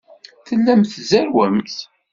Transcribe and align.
Tellamt 0.47 0.91
tzerrwemt. 0.95 1.77